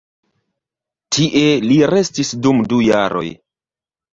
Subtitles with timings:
[1.17, 3.27] Tie li restis dum du jaroj.